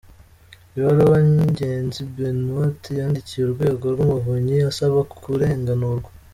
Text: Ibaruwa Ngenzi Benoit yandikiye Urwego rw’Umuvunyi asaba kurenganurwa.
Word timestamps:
Ibaruwa 0.77 1.17
Ngenzi 1.51 1.99
Benoit 2.15 2.81
yandikiye 2.99 3.41
Urwego 3.45 3.85
rw’Umuvunyi 3.93 4.57
asaba 4.71 4.97
kurenganurwa. 5.23 6.09